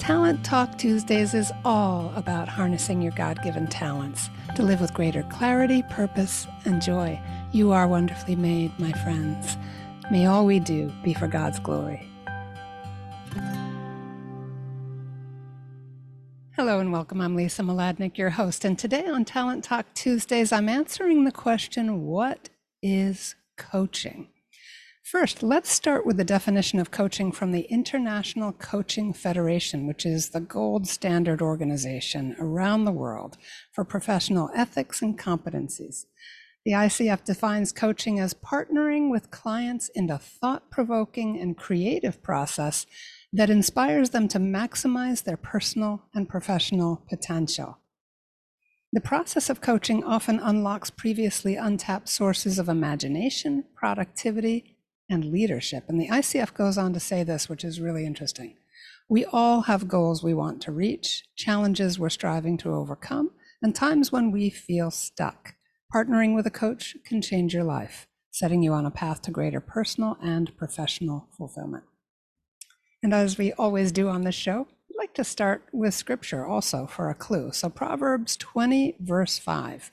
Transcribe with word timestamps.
Talent 0.00 0.42
Talk 0.42 0.78
Tuesdays 0.78 1.34
is 1.34 1.52
all 1.62 2.10
about 2.16 2.48
harnessing 2.48 3.02
your 3.02 3.12
God 3.12 3.38
given 3.42 3.66
talents 3.66 4.30
to 4.56 4.62
live 4.62 4.80
with 4.80 4.94
greater 4.94 5.22
clarity, 5.24 5.82
purpose, 5.90 6.46
and 6.64 6.80
joy. 6.80 7.20
You 7.52 7.72
are 7.72 7.86
wonderfully 7.86 8.34
made, 8.34 8.76
my 8.80 8.92
friends. 8.92 9.58
May 10.10 10.24
all 10.24 10.46
we 10.46 10.58
do 10.58 10.90
be 11.04 11.12
for 11.12 11.28
God's 11.28 11.58
glory. 11.58 12.08
Hello 16.56 16.80
and 16.80 16.90
welcome. 16.90 17.20
I'm 17.20 17.36
Lisa 17.36 17.62
Mladinich, 17.62 18.16
your 18.16 18.30
host. 18.30 18.64
And 18.64 18.78
today 18.78 19.06
on 19.06 19.26
Talent 19.26 19.64
Talk 19.64 19.84
Tuesdays, 19.92 20.50
I'm 20.50 20.70
answering 20.70 21.24
the 21.24 21.30
question 21.30 22.06
what 22.06 22.48
is 22.82 23.34
coaching? 23.58 24.28
First, 25.02 25.42
let's 25.42 25.70
start 25.70 26.06
with 26.06 26.18
the 26.18 26.24
definition 26.24 26.78
of 26.78 26.90
coaching 26.90 27.32
from 27.32 27.50
the 27.50 27.62
International 27.62 28.52
Coaching 28.52 29.12
Federation, 29.12 29.86
which 29.86 30.06
is 30.06 30.28
the 30.28 30.40
gold 30.40 30.86
standard 30.86 31.42
organization 31.42 32.36
around 32.38 32.84
the 32.84 32.92
world 32.92 33.36
for 33.72 33.84
professional 33.84 34.50
ethics 34.54 35.02
and 35.02 35.18
competencies. 35.18 36.04
The 36.64 36.72
ICF 36.72 37.24
defines 37.24 37.72
coaching 37.72 38.20
as 38.20 38.34
partnering 38.34 39.10
with 39.10 39.30
clients 39.30 39.88
in 39.94 40.10
a 40.10 40.18
thought 40.18 40.70
provoking 40.70 41.40
and 41.40 41.56
creative 41.56 42.22
process 42.22 42.86
that 43.32 43.50
inspires 43.50 44.10
them 44.10 44.28
to 44.28 44.38
maximize 44.38 45.24
their 45.24 45.38
personal 45.38 46.04
and 46.14 46.28
professional 46.28 47.02
potential. 47.08 47.78
The 48.92 49.00
process 49.00 49.48
of 49.48 49.60
coaching 49.60 50.04
often 50.04 50.38
unlocks 50.38 50.90
previously 50.90 51.56
untapped 51.56 52.08
sources 52.08 52.58
of 52.58 52.68
imagination, 52.68 53.64
productivity, 53.74 54.76
and 55.10 55.26
leadership. 55.26 55.84
And 55.88 56.00
the 56.00 56.08
ICF 56.08 56.54
goes 56.54 56.78
on 56.78 56.94
to 56.94 57.00
say 57.00 57.24
this, 57.24 57.48
which 57.48 57.64
is 57.64 57.80
really 57.80 58.06
interesting. 58.06 58.56
We 59.08 59.24
all 59.24 59.62
have 59.62 59.88
goals 59.88 60.22
we 60.22 60.34
want 60.34 60.62
to 60.62 60.72
reach, 60.72 61.24
challenges 61.36 61.98
we're 61.98 62.10
striving 62.10 62.56
to 62.58 62.72
overcome, 62.72 63.32
and 63.60 63.74
times 63.74 64.12
when 64.12 64.30
we 64.30 64.50
feel 64.50 64.92
stuck. 64.92 65.54
Partnering 65.92 66.36
with 66.36 66.46
a 66.46 66.50
coach 66.50 66.96
can 67.04 67.20
change 67.20 67.52
your 67.52 67.64
life, 67.64 68.06
setting 68.30 68.62
you 68.62 68.72
on 68.72 68.86
a 68.86 68.90
path 68.90 69.20
to 69.22 69.32
greater 69.32 69.60
personal 69.60 70.16
and 70.22 70.56
professional 70.56 71.28
fulfillment. 71.36 71.82
And 73.02 73.12
as 73.12 73.36
we 73.36 73.52
always 73.54 73.90
do 73.90 74.08
on 74.08 74.22
this 74.22 74.36
show, 74.36 74.68
I'd 74.90 74.96
like 74.96 75.14
to 75.14 75.24
start 75.24 75.64
with 75.72 75.94
scripture 75.94 76.46
also 76.46 76.86
for 76.86 77.10
a 77.10 77.14
clue. 77.14 77.50
So, 77.52 77.68
Proverbs 77.68 78.36
20, 78.36 78.96
verse 79.00 79.38
5. 79.38 79.90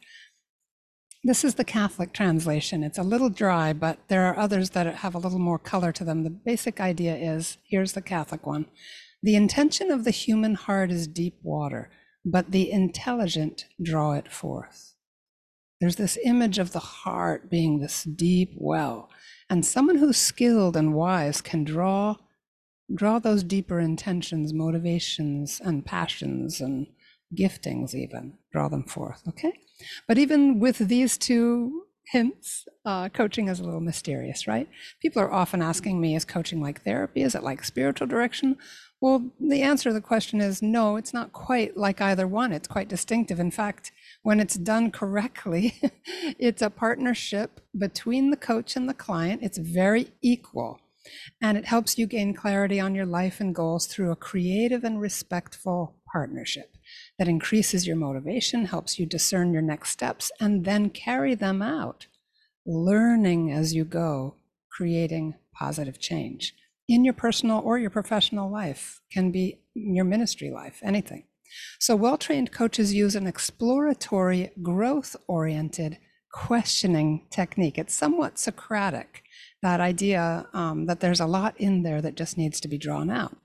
This 1.28 1.44
is 1.44 1.56
the 1.56 1.66
Catholic 1.66 2.14
translation. 2.14 2.86
It's 2.86 2.98
a 2.98 3.04
little 3.04 3.30
dry, 3.30 3.74
but 3.74 4.00
there 4.08 4.26
are 4.28 4.40
others 4.40 4.70
that 4.70 4.96
have 4.96 5.14
a 5.14 5.18
little 5.18 5.40
more 5.40 5.60
color 5.60 5.92
to 5.92 6.06
them. 6.06 6.24
The 6.24 6.30
basic 6.30 6.80
idea 6.80 7.18
is 7.18 7.58
here's 7.66 7.92
the 7.92 8.02
Catholic 8.02 8.48
one 8.48 8.66
The 9.22 9.36
intention 9.36 9.92
of 9.92 10.06
the 10.06 10.12
human 10.12 10.54
heart 10.54 10.90
is 10.90 11.06
deep 11.06 11.38
water, 11.44 11.90
but 12.24 12.52
the 12.52 12.72
intelligent 12.72 13.66
draw 13.84 14.14
it 14.14 14.32
forth. 14.32 14.94
There's 15.82 15.98
this 15.98 16.18
image 16.24 16.60
of 16.60 16.72
the 16.72 16.80
heart 16.80 17.50
being 17.50 17.82
this 17.82 18.06
deep 18.06 18.54
well, 18.56 19.10
and 19.50 19.66
someone 19.66 19.98
who's 19.98 20.16
skilled 20.16 20.78
and 20.78 20.94
wise 20.94 21.42
can 21.42 21.66
draw 21.66 22.16
draw 22.96 23.20
those 23.20 23.44
deeper 23.44 23.82
intentions, 23.82 24.54
motivations, 24.54 25.60
and 25.62 25.86
passions 25.86 26.62
and 26.62 26.88
giftings 27.38 27.94
even 27.94 28.38
draw 28.54 28.70
them 28.70 28.86
forth 28.86 29.24
okay 29.28 29.52
but 30.08 30.18
even 30.18 30.60
with 30.60 30.78
these 30.78 31.18
two 31.18 31.84
hints 32.12 32.66
uh, 32.86 33.10
coaching 33.10 33.50
is 33.50 33.60
a 33.60 33.64
little 33.64 33.82
mysterious 33.82 34.48
right? 34.48 34.70
People 35.02 35.22
are 35.22 35.32
often 35.32 35.62
asking 35.62 36.00
me 36.00 36.16
is 36.16 36.26
coaching 36.26 36.62
like 36.62 36.84
therapy? 36.84 37.22
Is 37.22 37.36
it 37.36 37.44
like 37.44 37.64
spiritual 37.64 38.08
direction? 38.08 38.58
Well 39.02 39.32
the 39.40 39.62
answer 39.62 39.90
to 39.90 39.94
the 39.94 40.02
question 40.02 40.40
is 40.40 40.62
no 40.62 40.96
it's 40.96 41.14
not 41.14 41.34
quite 41.34 41.76
like 41.76 42.02
either 42.02 42.28
one. 42.28 42.54
It's 42.54 42.68
quite 42.68 42.88
distinctive. 42.88 43.40
In 43.40 43.52
fact 43.52 43.92
when 44.24 44.40
it's 44.40 44.56
done 44.56 44.92
correctly 44.92 45.80
it's 46.40 46.62
a 46.62 46.70
partnership 46.70 47.60
between 47.78 48.30
the 48.30 48.38
coach 48.38 48.76
and 48.76 48.88
the 48.88 48.94
client. 48.94 49.44
It's 49.44 49.58
very 49.58 50.12
equal. 50.22 50.80
And 51.42 51.58
it 51.58 51.66
helps 51.66 51.98
you 51.98 52.06
gain 52.06 52.34
clarity 52.34 52.80
on 52.80 52.96
your 52.96 53.06
life 53.06 53.40
and 53.40 53.56
goals 53.56 53.86
through 53.88 54.12
a 54.12 54.16
creative 54.16 54.84
and 54.84 55.00
respectful 55.00 55.96
partnership 56.12 56.77
that 57.18 57.28
increases 57.28 57.88
your 57.88 57.96
motivation, 57.96 58.66
helps 58.66 59.00
you 59.00 59.06
discern 59.06 59.54
your 59.54 59.62
next 59.62 59.92
steps, 59.92 60.32
and 60.40 60.66
then 60.66 60.90
carry 60.90 61.36
them 61.36 61.62
out, 61.62 62.08
learning 62.66 63.52
as 63.52 63.74
you 63.74 63.84
go, 63.84 64.36
creating 64.70 65.36
positive 65.54 66.00
change 66.00 66.54
in 66.88 67.04
your 67.04 67.14
personal 67.14 67.60
or 67.60 67.78
your 67.78 67.90
professional 67.90 68.50
life, 68.50 69.02
can 69.12 69.32
be 69.32 69.60
your 69.74 70.06
ministry 70.06 70.52
life, 70.52 70.80
anything. 70.84 71.26
So, 71.80 71.96
well 71.96 72.18
trained 72.18 72.52
coaches 72.52 72.94
use 72.94 73.16
an 73.16 73.28
exploratory, 73.28 74.52
growth 74.62 75.16
oriented 75.28 75.98
questioning 76.32 77.26
technique. 77.30 77.78
It's 77.78 77.96
somewhat 77.96 78.38
Socratic, 78.38 79.24
that 79.62 79.80
idea 79.80 80.48
um, 80.54 80.86
that 80.86 81.00
there's 81.00 81.20
a 81.20 81.26
lot 81.26 81.56
in 81.58 81.84
there 81.84 82.02
that 82.02 82.16
just 82.16 82.38
needs 82.38 82.60
to 82.62 82.68
be 82.68 82.78
drawn 82.78 83.10
out. 83.10 83.36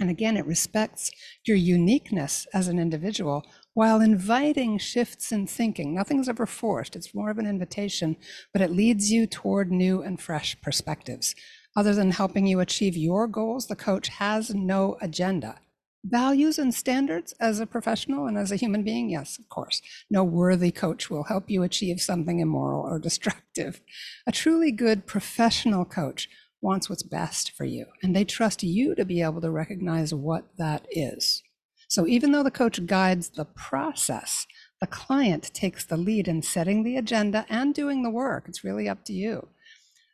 And 0.00 0.08
again, 0.08 0.38
it 0.38 0.46
respects 0.46 1.10
your 1.46 1.58
uniqueness 1.58 2.46
as 2.54 2.68
an 2.68 2.78
individual 2.78 3.44
while 3.74 4.00
inviting 4.00 4.78
shifts 4.78 5.30
in 5.30 5.46
thinking. 5.46 5.94
Nothing's 5.94 6.28
ever 6.28 6.46
forced, 6.46 6.96
it's 6.96 7.14
more 7.14 7.30
of 7.30 7.38
an 7.38 7.46
invitation, 7.46 8.16
but 8.52 8.62
it 8.62 8.72
leads 8.72 9.10
you 9.10 9.26
toward 9.26 9.70
new 9.70 10.02
and 10.02 10.20
fresh 10.20 10.60
perspectives. 10.62 11.34
Other 11.76 11.94
than 11.94 12.10
helping 12.10 12.46
you 12.46 12.60
achieve 12.60 12.96
your 12.96 13.28
goals, 13.28 13.66
the 13.66 13.76
coach 13.76 14.08
has 14.08 14.54
no 14.54 14.96
agenda. 15.00 15.60
Values 16.02 16.58
and 16.58 16.74
standards 16.74 17.34
as 17.38 17.60
a 17.60 17.66
professional 17.66 18.26
and 18.26 18.38
as 18.38 18.50
a 18.50 18.56
human 18.56 18.82
being, 18.82 19.10
yes, 19.10 19.38
of 19.38 19.50
course. 19.50 19.82
No 20.10 20.24
worthy 20.24 20.70
coach 20.70 21.10
will 21.10 21.24
help 21.24 21.50
you 21.50 21.62
achieve 21.62 22.00
something 22.00 22.40
immoral 22.40 22.82
or 22.82 22.98
destructive. 23.08 23.82
A 24.26 24.32
truly 24.32 24.72
good 24.72 25.06
professional 25.06 25.84
coach 25.84 26.28
wants 26.60 26.88
what's 26.88 27.02
best 27.02 27.52
for 27.52 27.64
you, 27.64 27.86
and 28.02 28.14
they 28.14 28.24
trust 28.24 28.62
you 28.62 28.94
to 28.94 29.04
be 29.04 29.22
able 29.22 29.40
to 29.40 29.50
recognize 29.50 30.12
what 30.12 30.44
that 30.58 30.86
is. 30.90 31.42
So 31.88 32.06
even 32.06 32.32
though 32.32 32.42
the 32.42 32.50
coach 32.50 32.86
guides 32.86 33.30
the 33.30 33.44
process, 33.44 34.46
the 34.80 34.86
client 34.86 35.52
takes 35.52 35.84
the 35.84 35.96
lead 35.96 36.28
in 36.28 36.42
setting 36.42 36.84
the 36.84 36.96
agenda 36.96 37.44
and 37.48 37.74
doing 37.74 38.02
the 38.02 38.10
work. 38.10 38.44
It's 38.46 38.64
really 38.64 38.88
up 38.88 39.04
to 39.06 39.12
you. 39.12 39.48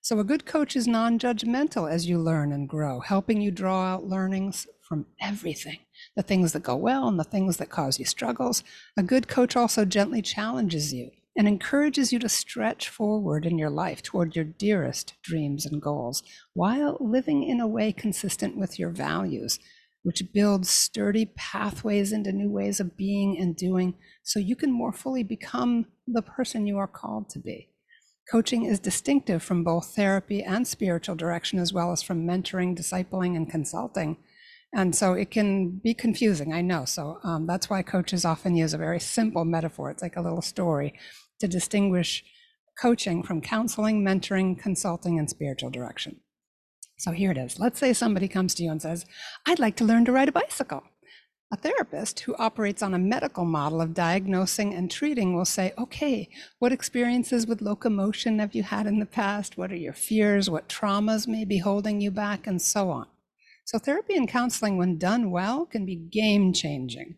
So 0.00 0.18
a 0.18 0.24
good 0.24 0.46
coach 0.46 0.76
is 0.76 0.86
non 0.86 1.18
judgmental 1.18 1.90
as 1.90 2.08
you 2.08 2.18
learn 2.18 2.52
and 2.52 2.68
grow, 2.68 3.00
helping 3.00 3.40
you 3.40 3.50
draw 3.50 3.94
out 3.94 4.06
learnings 4.06 4.66
from 4.80 5.06
everything 5.20 5.80
the 6.14 6.22
things 6.22 6.52
that 6.52 6.62
go 6.62 6.76
well 6.76 7.08
and 7.08 7.18
the 7.18 7.24
things 7.24 7.56
that 7.56 7.70
cause 7.70 7.98
you 7.98 8.04
struggles. 8.04 8.62
A 8.96 9.02
good 9.02 9.28
coach 9.28 9.56
also 9.56 9.84
gently 9.84 10.22
challenges 10.22 10.92
you 10.92 11.10
and 11.36 11.46
encourages 11.46 12.12
you 12.12 12.18
to 12.18 12.28
stretch 12.28 12.88
forward 12.88 13.44
in 13.44 13.58
your 13.58 13.70
life 13.70 14.02
toward 14.02 14.34
your 14.34 14.44
dearest 14.44 15.14
dreams 15.22 15.66
and 15.66 15.82
goals 15.82 16.22
while 16.54 16.96
living 16.98 17.42
in 17.44 17.60
a 17.60 17.66
way 17.66 17.92
consistent 17.92 18.56
with 18.56 18.78
your 18.78 18.90
values, 18.90 19.58
which 20.02 20.32
builds 20.32 20.70
sturdy 20.70 21.26
pathways 21.36 22.12
into 22.12 22.32
new 22.32 22.50
ways 22.50 22.80
of 22.80 22.96
being 22.96 23.38
and 23.38 23.56
doing 23.56 23.94
so 24.22 24.38
you 24.38 24.56
can 24.56 24.72
more 24.72 24.92
fully 24.92 25.22
become 25.22 25.86
the 26.06 26.22
person 26.22 26.66
you 26.66 26.78
are 26.78 26.86
called 26.86 27.28
to 27.28 27.38
be. 27.38 27.68
Coaching 28.30 28.64
is 28.64 28.80
distinctive 28.80 29.42
from 29.42 29.62
both 29.62 29.94
therapy 29.94 30.42
and 30.42 30.66
spiritual 30.66 31.14
direction, 31.14 31.60
as 31.60 31.72
well 31.72 31.92
as 31.92 32.02
from 32.02 32.26
mentoring, 32.26 32.76
discipling, 32.76 33.36
and 33.36 33.48
consulting. 33.48 34.16
And 34.74 34.96
so 34.96 35.12
it 35.12 35.30
can 35.30 35.80
be 35.82 35.94
confusing, 35.94 36.52
I 36.52 36.60
know. 36.60 36.84
So 36.86 37.18
um, 37.22 37.46
that's 37.46 37.70
why 37.70 37.82
coaches 37.82 38.24
often 38.24 38.56
use 38.56 38.74
a 38.74 38.78
very 38.78 38.98
simple 38.98 39.44
metaphor. 39.44 39.90
It's 39.90 40.02
like 40.02 40.16
a 40.16 40.20
little 40.20 40.42
story 40.42 40.94
to 41.40 41.48
distinguish 41.48 42.24
coaching 42.80 43.22
from 43.22 43.40
counseling, 43.40 44.04
mentoring, 44.04 44.58
consulting, 44.58 45.18
and 45.18 45.30
spiritual 45.30 45.70
direction. 45.70 46.20
So 46.98 47.12
here 47.12 47.30
it 47.30 47.38
is. 47.38 47.58
Let's 47.58 47.78
say 47.78 47.92
somebody 47.92 48.28
comes 48.28 48.54
to 48.54 48.62
you 48.62 48.70
and 48.70 48.80
says, 48.80 49.04
I'd 49.46 49.58
like 49.58 49.76
to 49.76 49.84
learn 49.84 50.04
to 50.06 50.12
ride 50.12 50.28
a 50.28 50.32
bicycle. 50.32 50.82
A 51.52 51.56
therapist 51.56 52.20
who 52.20 52.34
operates 52.38 52.82
on 52.82 52.92
a 52.92 52.98
medical 52.98 53.44
model 53.44 53.80
of 53.80 53.94
diagnosing 53.94 54.74
and 54.74 54.90
treating 54.90 55.34
will 55.34 55.44
say, 55.44 55.72
okay, 55.78 56.28
what 56.58 56.72
experiences 56.72 57.46
with 57.46 57.62
locomotion 57.62 58.40
have 58.40 58.54
you 58.54 58.64
had 58.64 58.86
in 58.86 58.98
the 58.98 59.06
past? 59.06 59.56
What 59.56 59.70
are 59.70 59.76
your 59.76 59.92
fears? 59.92 60.50
What 60.50 60.68
traumas 60.68 61.28
may 61.28 61.44
be 61.44 61.58
holding 61.58 62.00
you 62.00 62.10
back? 62.10 62.46
And 62.46 62.60
so 62.60 62.90
on. 62.90 63.06
So, 63.64 63.78
therapy 63.78 64.16
and 64.16 64.28
counseling, 64.28 64.76
when 64.76 64.98
done 64.98 65.30
well, 65.30 65.66
can 65.66 65.86
be 65.86 65.96
game 65.96 66.52
changing 66.52 67.16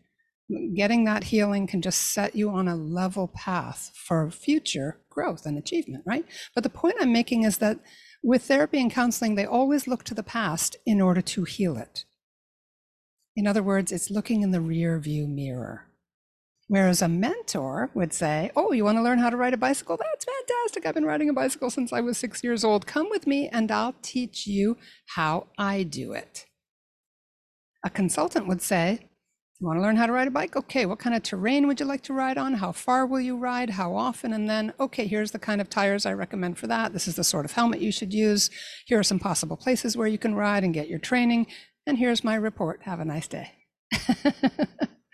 getting 0.75 1.03
that 1.05 1.25
healing 1.25 1.67
can 1.67 1.81
just 1.81 2.13
set 2.13 2.35
you 2.35 2.49
on 2.49 2.67
a 2.67 2.75
level 2.75 3.27
path 3.27 3.91
for 3.93 4.29
future 4.31 4.99
growth 5.09 5.45
and 5.45 5.57
achievement, 5.57 6.03
right? 6.05 6.25
But 6.55 6.63
the 6.63 6.69
point 6.69 6.95
I'm 6.99 7.13
making 7.13 7.43
is 7.43 7.57
that 7.59 7.79
with 8.23 8.43
therapy 8.43 8.81
and 8.81 8.91
counseling, 8.91 9.35
they 9.35 9.45
always 9.45 9.87
look 9.87 10.03
to 10.05 10.13
the 10.13 10.23
past 10.23 10.75
in 10.85 11.01
order 11.01 11.21
to 11.21 11.43
heal 11.43 11.77
it. 11.77 12.05
In 13.35 13.47
other 13.47 13.63
words, 13.63 13.91
it's 13.91 14.09
looking 14.09 14.41
in 14.41 14.51
the 14.51 14.61
rear 14.61 14.99
view 14.99 15.27
mirror. 15.27 15.85
Whereas 16.67 17.01
a 17.01 17.07
mentor 17.07 17.89
would 17.93 18.13
say, 18.13 18.51
Oh, 18.55 18.71
you 18.71 18.83
want 18.83 18.97
to 18.97 19.01
learn 19.01 19.17
how 19.17 19.29
to 19.29 19.37
ride 19.37 19.53
a 19.53 19.57
bicycle? 19.57 19.97
That's 19.97 20.25
fantastic. 20.25 20.85
I've 20.85 20.93
been 20.93 21.05
riding 21.05 21.29
a 21.29 21.33
bicycle 21.33 21.69
since 21.69 21.91
I 21.91 22.01
was 22.01 22.17
six 22.17 22.43
years 22.43 22.63
old. 22.63 22.85
Come 22.85 23.09
with 23.09 23.25
me 23.25 23.49
and 23.49 23.71
I'll 23.71 23.95
teach 24.01 24.45
you 24.45 24.77
how 25.15 25.47
I 25.57 25.83
do 25.83 26.13
it. 26.13 26.45
A 27.83 27.89
consultant 27.89 28.45
would 28.47 28.61
say, 28.61 29.08
you 29.59 29.67
want 29.67 29.77
to 29.77 29.81
learn 29.81 29.97
how 29.97 30.05
to 30.05 30.13
ride 30.13 30.29
a 30.29 30.31
bike? 30.31 30.55
Okay, 30.55 30.85
what 30.85 30.99
kind 30.99 31.13
of 31.13 31.21
terrain 31.21 31.67
would 31.67 31.81
you 31.81 31.85
like 31.85 32.01
to 32.03 32.13
ride 32.13 32.37
on? 32.37 32.53
How 32.53 32.71
far 32.71 33.05
will 33.05 33.19
you 33.19 33.35
ride? 33.35 33.71
How 33.71 33.93
often? 33.93 34.31
And 34.31 34.49
then, 34.49 34.73
okay, 34.79 35.05
here's 35.05 35.31
the 35.31 35.39
kind 35.39 35.59
of 35.59 35.69
tires 35.69 36.05
I 36.05 36.13
recommend 36.13 36.57
for 36.57 36.67
that. 36.67 36.93
This 36.93 37.09
is 37.09 37.15
the 37.15 37.25
sort 37.25 37.43
of 37.43 37.51
helmet 37.51 37.81
you 37.81 37.91
should 37.91 38.13
use. 38.13 38.49
Here 38.85 38.97
are 38.97 39.03
some 39.03 39.19
possible 39.19 39.57
places 39.57 39.97
where 39.97 40.07
you 40.07 40.17
can 40.17 40.33
ride 40.33 40.63
and 40.63 40.73
get 40.73 40.87
your 40.87 40.99
training. 40.99 41.47
And 41.85 41.97
here's 41.97 42.23
my 42.23 42.35
report. 42.35 42.83
Have 42.83 43.01
a 43.01 43.05
nice 43.05 43.27
day. 43.27 43.51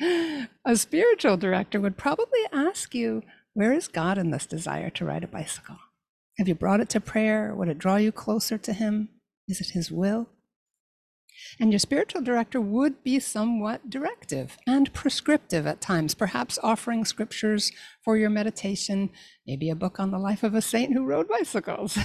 a 0.66 0.76
spiritual 0.76 1.38
director 1.38 1.82
would 1.82 1.98
probably 1.98 2.42
ask 2.54 2.94
you, 2.94 3.24
where 3.54 3.74
is 3.74 3.88
God 3.88 4.20
in 4.20 4.30
this 4.30 4.46
desire 4.46 4.92
to 4.92 5.06
ride 5.06 5.24
a 5.24 5.28
bicycle? 5.28 5.78
Have 6.38 6.48
you 6.48 6.54
brought 6.54 6.82
it 6.82 6.90
to 6.90 7.00
prayer? 7.00 7.56
Would 7.56 7.70
it 7.70 7.80
draw 7.80 7.96
you 7.96 8.12
closer 8.12 8.60
to 8.60 8.74
Him? 8.74 9.10
Is 9.48 9.60
it 9.60 9.70
His 9.74 9.92
will? 9.92 10.30
And 11.60 11.72
your 11.72 11.80
spiritual 11.80 12.22
director 12.22 12.60
would 12.60 13.04
be 13.04 13.20
somewhat 13.20 13.90
directive 13.90 14.58
and 14.68 14.92
prescriptive 14.94 15.66
at 15.66 15.80
times, 15.80 16.14
perhaps 16.14 16.60
offering 16.62 17.06
scriptures 17.06 17.72
for 18.04 18.18
your 18.18 18.30
meditation, 18.30 19.10
maybe 19.48 19.70
a 19.70 19.76
book 19.76 20.00
on 20.00 20.12
the 20.12 20.20
life 20.20 20.44
of 20.44 20.54
a 20.54 20.62
saint 20.62 20.94
who 20.94 21.06
rode 21.06 21.30
bicycles. 21.30 21.98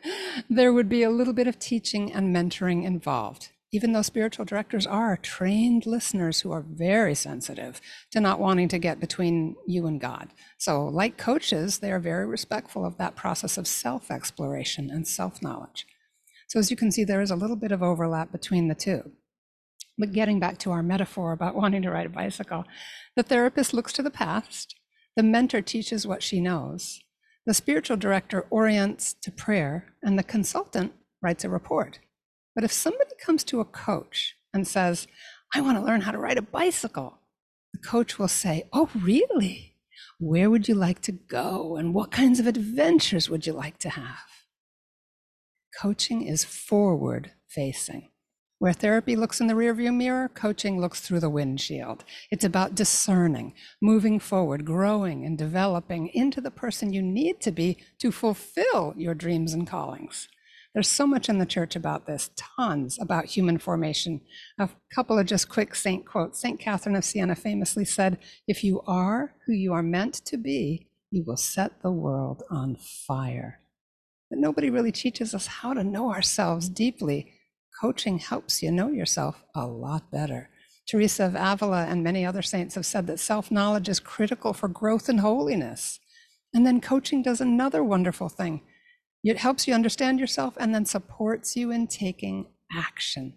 there 0.50 0.72
would 0.72 0.88
be 0.88 1.02
a 1.02 1.10
little 1.10 1.32
bit 1.32 1.46
of 1.46 1.58
teaching 1.58 2.12
and 2.12 2.34
mentoring 2.34 2.84
involved, 2.84 3.48
even 3.72 3.92
though 3.92 4.02
spiritual 4.02 4.44
directors 4.44 4.86
are 4.86 5.16
trained 5.16 5.86
listeners 5.86 6.42
who 6.42 6.52
are 6.52 6.64
very 6.68 7.14
sensitive 7.14 7.80
to 8.10 8.20
not 8.20 8.38
wanting 8.38 8.68
to 8.68 8.78
get 8.78 9.00
between 9.00 9.56
you 9.66 9.86
and 9.86 10.02
God. 10.02 10.28
So, 10.58 10.84
like 10.86 11.16
coaches, 11.16 11.78
they 11.78 11.92
are 11.92 12.00
very 12.00 12.26
respectful 12.26 12.84
of 12.84 12.98
that 12.98 13.16
process 13.16 13.56
of 13.56 13.66
self 13.66 14.10
exploration 14.10 14.90
and 14.90 15.08
self 15.08 15.42
knowledge. 15.42 15.86
So 16.48 16.58
as 16.58 16.70
you 16.70 16.76
can 16.76 16.90
see, 16.90 17.04
there 17.04 17.20
is 17.20 17.30
a 17.30 17.36
little 17.36 17.56
bit 17.56 17.72
of 17.72 17.82
overlap 17.82 18.32
between 18.32 18.68
the 18.68 18.74
two. 18.74 19.12
But 19.98 20.12
getting 20.12 20.40
back 20.40 20.58
to 20.58 20.70
our 20.70 20.82
metaphor 20.82 21.32
about 21.32 21.54
wanting 21.62 21.82
to 21.82 21.90
ride 21.90 22.06
a 22.06 22.10
bicycle, 22.10 22.64
the 23.16 23.22
therapist 23.22 23.74
looks 23.74 23.92
to 23.94 24.02
the 24.02 24.10
past, 24.10 24.74
the 25.14 25.22
mentor 25.22 25.60
teaches 25.60 26.06
what 26.06 26.22
she 26.22 26.40
knows, 26.40 27.00
the 27.44 27.54
spiritual 27.54 27.96
director 27.96 28.46
orients 28.50 29.12
to 29.22 29.30
prayer, 29.30 29.94
and 30.02 30.18
the 30.18 30.22
consultant 30.22 30.92
writes 31.20 31.44
a 31.44 31.48
report. 31.48 31.98
But 32.54 32.64
if 32.64 32.72
somebody 32.72 33.12
comes 33.20 33.44
to 33.44 33.60
a 33.60 33.64
coach 33.64 34.34
and 34.54 34.66
says, 34.66 35.06
I 35.54 35.60
want 35.60 35.78
to 35.78 35.84
learn 35.84 36.02
how 36.02 36.12
to 36.12 36.18
ride 36.18 36.38
a 36.38 36.42
bicycle, 36.42 37.18
the 37.72 37.78
coach 37.78 38.18
will 38.18 38.28
say, 38.28 38.64
Oh, 38.72 38.88
really? 38.94 39.74
Where 40.18 40.50
would 40.50 40.68
you 40.68 40.74
like 40.74 41.00
to 41.02 41.12
go? 41.12 41.76
And 41.76 41.94
what 41.94 42.10
kinds 42.10 42.40
of 42.40 42.46
adventures 42.46 43.28
would 43.28 43.46
you 43.46 43.52
like 43.52 43.78
to 43.78 43.90
have? 43.90 44.37
Coaching 45.80 46.26
is 46.26 46.42
forward 46.42 47.30
facing. 47.46 48.08
Where 48.58 48.72
therapy 48.72 49.14
looks 49.14 49.40
in 49.40 49.46
the 49.46 49.54
rearview 49.54 49.94
mirror, 49.94 50.28
coaching 50.28 50.80
looks 50.80 51.00
through 51.00 51.20
the 51.20 51.30
windshield. 51.30 52.04
It's 52.32 52.42
about 52.42 52.74
discerning, 52.74 53.54
moving 53.80 54.18
forward, 54.18 54.64
growing, 54.64 55.24
and 55.24 55.38
developing 55.38 56.08
into 56.08 56.40
the 56.40 56.50
person 56.50 56.92
you 56.92 57.00
need 57.00 57.40
to 57.42 57.52
be 57.52 57.78
to 58.00 58.10
fulfill 58.10 58.92
your 58.96 59.14
dreams 59.14 59.52
and 59.52 59.68
callings. 59.68 60.26
There's 60.74 60.88
so 60.88 61.06
much 61.06 61.28
in 61.28 61.38
the 61.38 61.46
church 61.46 61.76
about 61.76 62.08
this, 62.08 62.30
tons 62.34 62.98
about 63.00 63.26
human 63.26 63.58
formation. 63.58 64.22
A 64.58 64.68
couple 64.92 65.16
of 65.16 65.26
just 65.26 65.48
quick 65.48 65.76
saint 65.76 66.04
quotes. 66.04 66.40
St. 66.40 66.58
Catherine 66.58 66.96
of 66.96 67.04
Siena 67.04 67.36
famously 67.36 67.84
said, 67.84 68.18
If 68.48 68.64
you 68.64 68.80
are 68.88 69.36
who 69.46 69.52
you 69.52 69.72
are 69.74 69.82
meant 69.84 70.14
to 70.24 70.38
be, 70.38 70.88
you 71.12 71.22
will 71.24 71.36
set 71.36 71.82
the 71.82 71.92
world 71.92 72.42
on 72.50 72.74
fire. 72.74 73.60
But 74.30 74.38
nobody 74.38 74.70
really 74.70 74.92
teaches 74.92 75.34
us 75.34 75.46
how 75.46 75.74
to 75.74 75.84
know 75.84 76.10
ourselves 76.10 76.68
deeply. 76.68 77.32
Coaching 77.80 78.18
helps 78.18 78.62
you 78.62 78.70
know 78.70 78.88
yourself 78.88 79.44
a 79.54 79.66
lot 79.66 80.10
better. 80.10 80.50
Teresa 80.88 81.26
of 81.26 81.36
Avila 81.36 81.84
and 81.84 82.02
many 82.02 82.24
other 82.24 82.42
saints 82.42 82.74
have 82.74 82.86
said 82.86 83.06
that 83.06 83.20
self 83.20 83.50
knowledge 83.50 83.88
is 83.88 84.00
critical 84.00 84.52
for 84.52 84.68
growth 84.68 85.08
and 85.08 85.20
holiness. 85.20 86.00
And 86.54 86.66
then 86.66 86.80
coaching 86.80 87.22
does 87.22 87.40
another 87.40 87.84
wonderful 87.84 88.28
thing 88.28 88.62
it 89.24 89.36
helps 89.38 89.66
you 89.66 89.74
understand 89.74 90.20
yourself 90.20 90.54
and 90.58 90.74
then 90.74 90.84
supports 90.84 91.56
you 91.56 91.70
in 91.70 91.86
taking 91.86 92.46
action, 92.72 93.34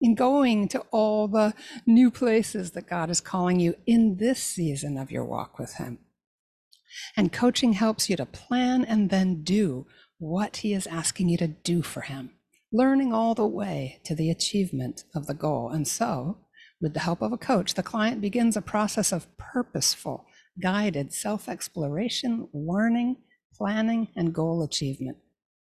in 0.00 0.14
going 0.14 0.68
to 0.68 0.80
all 0.90 1.26
the 1.26 1.54
new 1.86 2.10
places 2.10 2.72
that 2.72 2.86
God 2.88 3.10
is 3.10 3.20
calling 3.20 3.58
you 3.58 3.74
in 3.86 4.18
this 4.18 4.42
season 4.42 4.98
of 4.98 5.10
your 5.10 5.24
walk 5.24 5.58
with 5.58 5.74
Him. 5.74 5.98
And 7.16 7.32
coaching 7.32 7.72
helps 7.72 8.10
you 8.10 8.16
to 8.16 8.26
plan 8.26 8.84
and 8.84 9.08
then 9.08 9.42
do 9.42 9.86
what 10.22 10.58
he 10.58 10.72
is 10.72 10.86
asking 10.86 11.28
you 11.28 11.36
to 11.36 11.48
do 11.48 11.82
for 11.82 12.02
him, 12.02 12.30
learning 12.72 13.12
all 13.12 13.34
the 13.34 13.44
way 13.44 14.00
to 14.04 14.14
the 14.14 14.30
achievement 14.30 15.02
of 15.16 15.26
the 15.26 15.34
goal. 15.34 15.68
And 15.70 15.86
so, 15.86 16.38
with 16.80 16.94
the 16.94 17.00
help 17.00 17.22
of 17.22 17.32
a 17.32 17.36
coach, 17.36 17.74
the 17.74 17.82
client 17.82 18.20
begins 18.20 18.56
a 18.56 18.62
process 18.62 19.10
of 19.10 19.26
purposeful, 19.36 20.24
guided 20.62 21.12
self 21.12 21.48
exploration, 21.48 22.48
learning, 22.54 23.16
planning, 23.52 24.08
and 24.14 24.32
goal 24.32 24.62
achievement. 24.62 25.16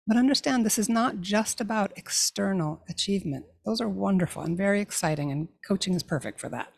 But 0.09 0.17
understand 0.17 0.67
this 0.67 0.79
is 0.79 0.89
not 0.89 1.21
just 1.21 1.61
about 1.61 1.97
external 1.97 2.83
achievement. 2.89 3.47
Those 3.65 3.81
are 3.81 3.89
wonderful 3.89 4.43
and 4.43 4.57
very 4.57 4.81
exciting, 4.81 5.31
and 5.31 5.47
coaching 5.65 5.95
is 5.95 6.03
perfect 6.03 6.41
for 6.41 6.49
that. 6.49 6.73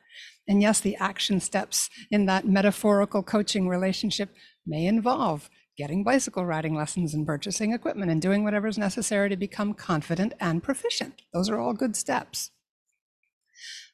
And 0.47 0.61
yes, 0.61 0.81
the 0.81 0.97
action 0.97 1.41
steps 1.41 1.88
in 2.11 2.26
that 2.26 2.47
metaphorical 2.47 3.23
coaching 3.23 3.69
relationship 3.69 4.29
may 4.67 4.85
involve 4.85 5.49
getting 5.77 6.05
bicycle 6.05 6.45
riding 6.45 6.75
lessons 6.75 7.15
and 7.15 7.27
purchasing 7.27 7.73
equipment 7.73 8.11
and 8.11 8.21
doing 8.21 8.45
whatever 8.45 8.67
is 8.67 8.79
necessary 8.79 9.29
to 9.29 9.37
become 9.37 9.75
confident 9.75 10.35
and 10.41 10.63
proficient. 10.63 11.23
Those 11.33 11.49
are 11.49 11.59
all 11.59 11.73
good 11.73 11.97
steps. 11.97 12.51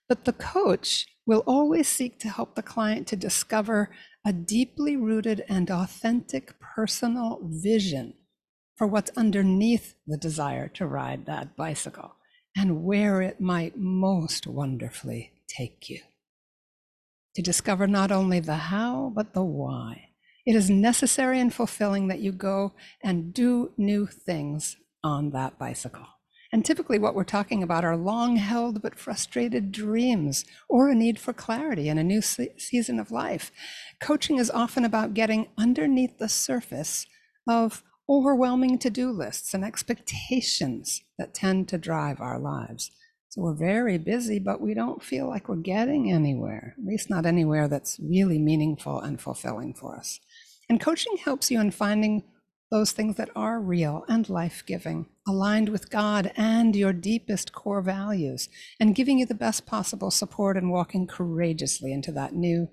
But 0.09 0.25
the 0.25 0.33
coach 0.33 1.07
will 1.27 1.43
always 1.47 1.89
seek 1.89 2.19
to 2.21 2.29
help 2.29 2.55
the 2.55 2.63
client 2.63 3.07
to 3.09 3.17
discover 3.17 3.91
a 4.25 4.33
deeply 4.33 4.97
rooted 4.97 5.45
and 5.49 5.71
authentic 5.71 6.59
personal 6.61 7.41
vision 7.43 8.15
for 8.77 8.87
what's 8.87 9.11
underneath 9.17 9.95
the 10.07 10.17
desire 10.17 10.69
to 10.69 10.87
ride 10.87 11.27
that 11.27 11.57
bicycle 11.57 12.17
and 12.57 12.85
where 12.85 13.21
it 13.23 13.41
might 13.41 13.77
most 13.77 14.47
wonderfully 14.47 15.33
take 15.49 15.89
you. 15.89 16.01
To 17.35 17.43
discover 17.43 17.87
not 17.87 18.11
only 18.11 18.41
the 18.41 18.55
how, 18.55 19.13
but 19.15 19.35
the 19.35 19.43
why 19.43 20.06
it 20.47 20.55
is 20.55 20.71
necessary 20.71 21.41
and 21.41 21.53
fulfilling 21.53 22.09
that 22.09 22.21
you 22.21 22.33
go 22.33 22.73
and 23.03 23.35
do 23.35 23.73
new 23.77 24.07
things 24.07 24.77
on 25.03 25.31
that 25.31 25.59
bicycle. 25.59 26.07
And 26.53 26.65
typically, 26.65 26.99
what 26.99 27.15
we're 27.15 27.25
talking 27.25 27.63
about 27.63 27.85
are 27.85 27.97
long 27.97 28.37
held 28.37 28.81
but 28.81 28.99
frustrated 28.99 29.73
dreams 29.73 30.45
or 30.69 30.89
a 30.89 30.95
need 30.95 31.19
for 31.19 31.33
clarity 31.33 31.89
in 31.89 31.99
a 31.99 32.05
new 32.05 32.23
se- 32.23 32.55
season 32.59 33.01
of 33.01 33.11
life. 33.11 33.51
Coaching 34.01 34.39
is 34.39 34.51
often 34.51 34.85
about 34.85 35.15
getting 35.15 35.49
underneath 35.59 36.19
the 36.19 36.29
surface 36.29 37.07
of 37.49 37.83
overwhelming 38.09 38.79
to 38.79 38.91
do 38.91 39.11
lists 39.11 39.53
and 39.53 39.65
expectations 39.65 41.03
that 41.19 41.35
tend 41.35 41.69
to 41.69 41.79
drive 41.79 42.21
our 42.21 42.39
lives. 42.39 42.93
So 43.29 43.43
we're 43.43 43.55
very 43.55 43.99
busy, 43.99 44.39
but 44.39 44.61
we 44.61 44.73
don't 44.73 45.03
feel 45.03 45.29
like 45.29 45.49
we're 45.49 45.57
getting 45.57 46.11
anywhere, 46.11 46.75
at 46.79 46.85
least 46.85 47.11
not 47.11 47.27
anywhere 47.27 47.69
that's 47.69 47.99
really 48.01 48.39
meaningful 48.39 49.01
and 49.01 49.21
fulfilling 49.21 49.75
for 49.75 49.97
us. 49.97 50.21
And 50.69 50.81
coaching 50.81 51.17
helps 51.17 51.51
you 51.51 51.61
in 51.61 51.71
finding 51.71 52.25
those 52.71 52.91
things 52.93 53.17
that 53.17 53.31
are 53.37 53.61
real 53.61 54.05
and 54.09 54.29
life 54.29 54.65
giving, 54.67 55.07
aligned 55.29 55.69
with 55.69 55.91
God 55.91 56.33
and 56.37 56.75
your 56.75 56.93
deepest 56.93 57.53
core 57.53 57.81
values, 57.81 58.49
and 58.81 58.95
giving 58.95 59.19
you 59.19 59.27
the 59.27 59.35
best 59.35 59.67
possible 59.67 60.11
support 60.11 60.57
in 60.57 60.71
walking 60.71 61.07
courageously 61.07 61.93
into 61.93 62.11
that 62.13 62.35
new 62.35 62.69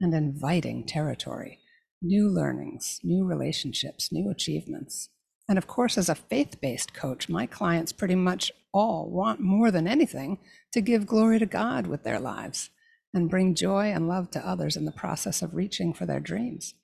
and 0.00 0.14
inviting 0.14 0.84
territory. 0.84 1.58
New 2.02 2.28
learnings, 2.28 3.00
new 3.02 3.24
relationships, 3.24 4.12
new 4.12 4.30
achievements. 4.30 5.08
And 5.48 5.56
of 5.56 5.66
course, 5.66 5.96
as 5.96 6.10
a 6.10 6.14
faith 6.14 6.60
based 6.60 6.92
coach, 6.92 7.28
my 7.28 7.46
clients 7.46 7.90
pretty 7.90 8.14
much 8.14 8.52
all 8.72 9.10
want 9.10 9.40
more 9.40 9.70
than 9.70 9.88
anything 9.88 10.38
to 10.72 10.82
give 10.82 11.06
glory 11.06 11.38
to 11.38 11.46
God 11.46 11.86
with 11.86 12.02
their 12.02 12.20
lives 12.20 12.68
and 13.14 13.30
bring 13.30 13.54
joy 13.54 13.86
and 13.86 14.06
love 14.06 14.30
to 14.32 14.46
others 14.46 14.76
in 14.76 14.84
the 14.84 14.92
process 14.92 15.40
of 15.40 15.54
reaching 15.54 15.94
for 15.94 16.04
their 16.04 16.20
dreams. 16.20 16.74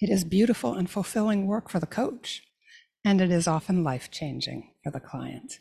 It 0.00 0.10
is 0.10 0.24
beautiful 0.24 0.74
and 0.74 0.90
fulfilling 0.90 1.46
work 1.46 1.70
for 1.70 1.78
the 1.78 1.86
coach, 1.86 2.42
and 3.04 3.20
it 3.20 3.30
is 3.30 3.46
often 3.46 3.84
life 3.84 4.10
changing 4.10 4.72
for 4.82 4.90
the 4.90 5.00
client. 5.00 5.60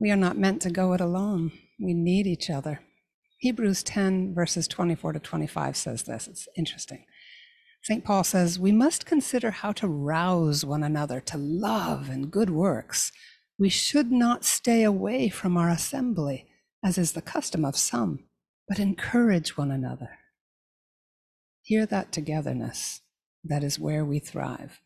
We 0.00 0.10
are 0.10 0.16
not 0.16 0.38
meant 0.38 0.62
to 0.62 0.70
go 0.70 0.92
it 0.92 1.00
alone. 1.00 1.52
We 1.80 1.94
need 1.94 2.26
each 2.26 2.48
other. 2.48 2.80
Hebrews 3.38 3.82
10, 3.82 4.34
verses 4.34 4.68
24 4.68 5.14
to 5.14 5.18
25 5.18 5.76
says 5.76 6.04
this. 6.04 6.28
It's 6.28 6.48
interesting. 6.56 7.04
St. 7.82 8.04
Paul 8.04 8.22
says, 8.22 8.60
We 8.60 8.70
must 8.70 9.04
consider 9.04 9.50
how 9.50 9.72
to 9.72 9.88
rouse 9.88 10.64
one 10.64 10.84
another 10.84 11.20
to 11.20 11.36
love 11.36 12.08
and 12.08 12.30
good 12.30 12.50
works. 12.50 13.10
We 13.58 13.68
should 13.68 14.12
not 14.12 14.44
stay 14.44 14.84
away 14.84 15.28
from 15.28 15.56
our 15.56 15.68
assembly, 15.68 16.46
as 16.84 16.98
is 16.98 17.12
the 17.12 17.22
custom 17.22 17.64
of 17.64 17.76
some, 17.76 18.20
but 18.68 18.78
encourage 18.78 19.56
one 19.56 19.72
another 19.72 20.18
Hear 21.62 21.86
that 21.86 22.12
togetherness. 22.12 23.00
That 23.44 23.64
is 23.64 23.78
where 23.78 24.04
we 24.04 24.18
thrive. 24.18 24.80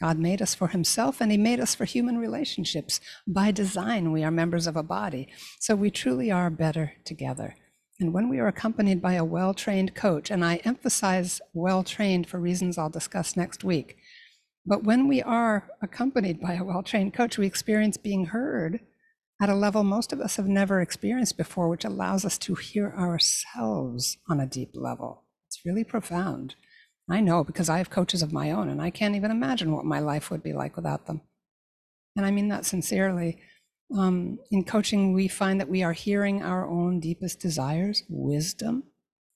God 0.00 0.18
made 0.18 0.42
us 0.42 0.54
for 0.54 0.68
himself 0.68 1.20
and 1.20 1.30
he 1.30 1.38
made 1.38 1.60
us 1.60 1.74
for 1.74 1.84
human 1.84 2.18
relationships. 2.18 3.00
By 3.26 3.50
design, 3.50 4.10
we 4.10 4.24
are 4.24 4.30
members 4.30 4.66
of 4.66 4.76
a 4.76 4.82
body. 4.82 5.28
So 5.60 5.76
we 5.76 5.90
truly 5.90 6.30
are 6.30 6.50
better 6.50 6.94
together. 7.04 7.56
And 8.00 8.12
when 8.12 8.28
we 8.28 8.40
are 8.40 8.48
accompanied 8.48 9.00
by 9.00 9.14
a 9.14 9.24
well 9.24 9.54
trained 9.54 9.94
coach, 9.94 10.30
and 10.30 10.44
I 10.44 10.56
emphasize 10.64 11.40
well 11.52 11.84
trained 11.84 12.28
for 12.28 12.40
reasons 12.40 12.76
I'll 12.76 12.90
discuss 12.90 13.36
next 13.36 13.62
week, 13.62 13.96
but 14.66 14.82
when 14.82 15.06
we 15.06 15.22
are 15.22 15.70
accompanied 15.80 16.40
by 16.40 16.54
a 16.54 16.64
well 16.64 16.82
trained 16.82 17.14
coach, 17.14 17.38
we 17.38 17.46
experience 17.46 17.96
being 17.96 18.26
heard 18.26 18.80
at 19.40 19.48
a 19.48 19.54
level 19.54 19.84
most 19.84 20.12
of 20.12 20.20
us 20.20 20.36
have 20.36 20.48
never 20.48 20.80
experienced 20.80 21.36
before, 21.36 21.68
which 21.68 21.84
allows 21.84 22.24
us 22.24 22.38
to 22.38 22.54
hear 22.54 22.94
ourselves 22.96 24.18
on 24.28 24.40
a 24.40 24.46
deep 24.46 24.70
level. 24.74 25.21
It's 25.52 25.66
really 25.66 25.84
profound. 25.84 26.54
I 27.10 27.20
know 27.20 27.44
because 27.44 27.68
I 27.68 27.76
have 27.76 27.90
coaches 27.90 28.22
of 28.22 28.32
my 28.32 28.52
own, 28.52 28.70
and 28.70 28.80
I 28.80 28.88
can't 28.88 29.14
even 29.14 29.30
imagine 29.30 29.72
what 29.72 29.84
my 29.84 29.98
life 29.98 30.30
would 30.30 30.42
be 30.42 30.54
like 30.54 30.76
without 30.76 31.06
them. 31.06 31.20
And 32.16 32.24
I 32.24 32.30
mean 32.30 32.48
that 32.48 32.64
sincerely. 32.64 33.38
Um, 33.94 34.38
in 34.50 34.64
coaching, 34.64 35.12
we 35.12 35.28
find 35.28 35.60
that 35.60 35.68
we 35.68 35.82
are 35.82 35.92
hearing 35.92 36.42
our 36.42 36.66
own 36.66 37.00
deepest 37.00 37.38
desires, 37.40 38.02
wisdom, 38.08 38.84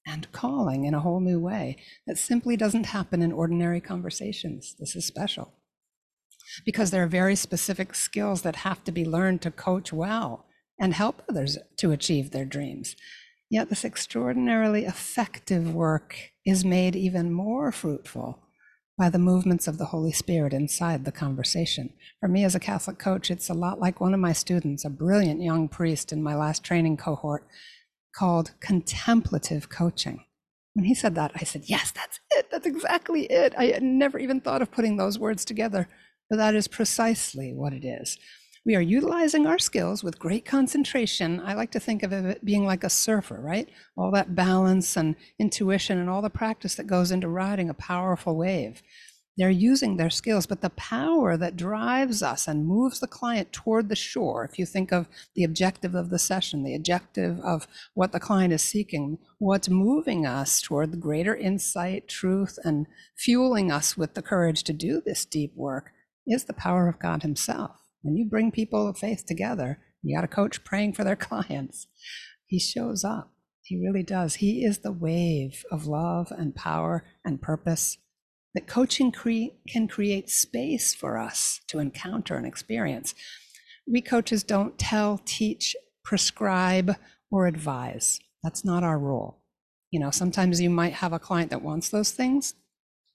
and 0.07 0.33
calling 0.33 0.87
in 0.87 0.95
a 0.95 1.01
whole 1.01 1.21
new 1.21 1.39
way 1.39 1.77
that 2.07 2.17
simply 2.17 2.57
doesn't 2.57 2.87
happen 2.87 3.21
in 3.21 3.33
ordinary 3.33 3.83
conversations. 3.83 4.75
This 4.79 4.97
is 4.97 5.05
special 5.05 5.53
because 6.65 6.91
there 6.91 7.03
are 7.03 7.09
very 7.09 7.37
specific 7.37 7.95
skills 7.95 8.41
that 8.41 8.57
have 8.57 8.83
to 8.85 8.93
be 8.93 9.05
learned 9.05 9.43
to 9.43 9.51
coach 9.51 9.93
well 9.93 10.47
and 10.81 10.95
help 10.95 11.23
others 11.29 11.59
to 11.77 11.93
achieve 11.93 12.31
their 12.31 12.47
dreams. 12.47 12.97
Yet 13.49 13.69
this 13.69 13.85
extraordinarily 13.85 14.85
effective 14.85 15.73
work 15.73 16.33
is 16.45 16.65
made 16.65 16.97
even 16.97 17.33
more 17.33 17.71
fruitful 17.71 18.41
by 18.99 19.11
the 19.11 19.19
movements 19.19 19.69
of 19.69 19.79
the 19.79 19.87
Holy 19.87 20.11
Spirit 20.11 20.53
inside 20.53 21.05
the 21.05 21.13
conversation. 21.13 21.93
For 22.19 22.29
me 22.29 22.45
as 22.45 22.55
a 22.55 22.61
Catholic 22.61 22.99
coach, 22.99 23.31
it's 23.31 23.49
a 23.49 23.55
lot 23.55 23.79
like 23.79 24.01
one 24.01 24.15
of 24.15 24.21
my 24.21 24.33
students, 24.33 24.85
a 24.85 24.91
brilliant 24.91 25.43
young 25.43 25.69
priest 25.69 26.13
in 26.13 26.23
my 26.23 26.35
last 26.35 26.65
training 26.65 26.97
cohort, 26.97 27.47
called 28.17 28.53
contemplative 28.61 29.69
coaching. 29.69 30.25
When 30.73 30.87
he 30.87 30.95
said 30.95 31.15
that, 31.15 31.33
I 31.35 31.45
said, 31.45 31.65
Yes, 31.67 31.93
that's 31.93 32.21
it. 32.31 32.51
That's 32.51 32.67
exactly 32.67 33.25
it. 33.25 33.55
I 33.57 33.67
had 33.67 33.83
never 33.83 34.19
even 34.19 34.41
thought 34.41 34.63
of 34.63 34.73
putting 34.73 34.97
those 34.97 35.19
words 35.19 35.45
together, 35.45 35.89
but 36.29 36.37
that 36.37 36.55
is 36.55 36.67
precisely 36.67 37.53
what 37.55 37.73
it 37.73 37.85
is. 37.85 38.19
We 38.67 38.75
are 38.75 38.81
utilizing 38.81 39.47
our 39.47 39.61
skills 39.61 40.03
with 40.03 40.19
great 40.19 40.45
concentration. 40.45 41.39
I 41.39 41.55
like 41.55 41.71
to 41.71 41.79
think 41.79 42.03
of 42.03 42.13
it 42.13 42.45
being 42.45 42.67
like 42.67 42.83
a 42.83 42.91
surfer, 42.91 43.41
right? 43.41 43.69
All 43.97 44.11
that 44.11 44.35
balance 44.35 44.97
and 44.97 45.15
intuition 45.39 45.99
and 45.99 46.11
all 46.11 46.21
the 46.21 46.31
practice 46.31 46.75
that 46.75 46.89
goes 46.89 47.13
into 47.13 47.29
riding 47.29 47.71
a 47.71 47.75
powerful 47.75 48.37
wave. 48.37 48.83
They're 49.37 49.51
using 49.51 49.97
their 49.97 50.11
skills, 50.11 50.47
but 50.47 50.63
the 50.63 50.71
power 50.71 51.37
that 51.37 51.57
drives 51.57 52.25
us 52.25 52.49
and 52.49 52.67
moves 52.67 52.99
the 52.99 53.07
client 53.07 53.53
toward 53.53 53.89
the 53.89 53.95
shore, 53.95 54.45
if 54.45 54.59
you 54.59 54.67
think 54.67 54.93
of 54.93 55.07
the 55.37 55.45
objective 55.45 55.95
of 55.95 56.11
the 56.11 56.19
session, 56.19 56.65
the 56.65 56.75
objective 56.75 57.39
of 57.43 57.69
what 57.95 58.11
the 58.11 58.19
client 58.19 58.53
is 58.53 58.63
seeking, 58.63 59.19
what's 59.39 59.69
moving 59.69 60.27
us 60.27 60.61
toward 60.61 60.91
the 60.91 60.97
greater 60.97 61.37
insight, 61.37 62.09
truth, 62.09 62.59
and 62.65 62.89
fueling 63.17 63.71
us 63.71 63.97
with 63.97 64.15
the 64.15 64.23
courage 64.23 64.65
to 64.65 64.73
do 64.73 65.01
this 65.01 65.25
deep 65.25 65.55
work 65.55 65.93
is 66.27 66.47
the 66.47 66.53
power 66.53 66.89
of 66.89 66.99
God 66.99 67.23
Himself. 67.23 67.86
When 68.07 68.17
you 68.17 68.25
bring 68.25 68.53
people 68.53 68.87
of 68.87 68.97
faith 68.97 69.27
together, 69.27 69.81
you 70.01 70.17
got 70.17 70.23
a 70.23 70.29
coach 70.29 70.63
praying 70.63 70.93
for 70.93 71.03
their 71.03 71.17
clients. 71.29 71.89
He 72.47 72.61
shows 72.61 73.03
up. 73.03 73.33
He 73.63 73.77
really 73.77 74.05
does. 74.05 74.37
He 74.37 74.65
is 74.65 74.79
the 74.79 74.93
wave 74.93 75.65
of 75.73 75.89
love 75.89 76.31
and 76.31 76.55
power 76.55 77.05
and 77.25 77.43
purpose 77.43 77.99
that 78.55 78.69
coaching 78.69 79.11
cre- 79.11 79.57
can 79.69 79.89
create 79.89 80.31
space 80.31 80.95
for 80.95 81.19
us 81.19 81.61
to 81.67 81.81
encounter 81.81 82.37
and 82.37 82.47
experience. 82.47 83.13
We 83.89 84.03
coaches 84.03 84.45
don't 84.45 84.79
tell, 84.79 85.21
teach, 85.25 85.75
prescribe, 86.05 86.95
or 87.33 87.49
advise. 87.49 88.21
That's 88.45 88.65
not 88.65 88.85
our 88.85 89.01
role. 89.01 89.43
You 89.91 89.99
know, 89.99 90.13
sometimes 90.13 90.61
you 90.61 90.71
might 90.71 90.93
have 90.93 91.13
a 91.13 91.19
client 91.19 91.51
that 91.51 91.63
wants 91.63 91.89
those 91.89 92.13
things 92.13 92.55